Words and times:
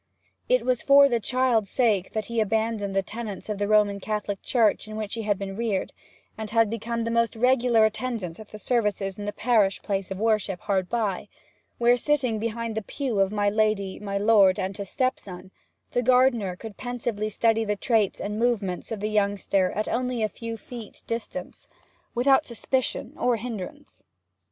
It 0.49 0.65
was 0.65 0.81
for 0.81 1.07
that 1.07 1.21
child's 1.21 1.69
sake 1.69 2.13
that 2.13 2.25
he 2.25 2.39
abandoned 2.41 2.95
the 2.95 3.03
tenets 3.03 3.49
of 3.49 3.59
the 3.59 3.67
Roman 3.67 3.99
Catholic 3.99 4.41
Church 4.41 4.87
in 4.87 4.95
which 4.95 5.13
he 5.13 5.21
had 5.21 5.37
been 5.37 5.55
reared, 5.55 5.93
and 6.39 6.51
became 6.71 7.01
the 7.01 7.11
most 7.11 7.35
regular 7.35 7.85
attendant 7.85 8.39
at 8.39 8.47
the 8.49 8.57
services 8.57 9.19
in 9.19 9.25
the 9.25 9.31
parish 9.31 9.79
place 9.83 10.09
of 10.09 10.17
worship 10.19 10.59
hard 10.61 10.89
by, 10.89 11.27
where, 11.77 11.97
sitting 11.97 12.39
behind 12.39 12.73
the 12.73 12.81
pew 12.81 13.19
of 13.19 13.31
my 13.31 13.47
lady, 13.47 13.99
my 13.99 14.17
lord, 14.17 14.57
and 14.57 14.75
his 14.75 14.89
stepson, 14.89 15.51
the 15.91 16.01
gardener 16.01 16.55
could 16.55 16.77
pensively 16.77 17.29
study 17.29 17.63
the 17.63 17.75
traits 17.75 18.19
and 18.19 18.39
movements 18.39 18.91
of 18.91 19.01
the 19.01 19.07
youngster 19.11 19.69
at 19.73 19.87
only 19.87 20.23
a 20.23 20.27
few 20.27 20.57
feet 20.57 21.03
distance, 21.05 21.67
without 22.15 22.43
suspicion 22.47 23.15
or 23.19 23.35
hindrance. 23.35 24.03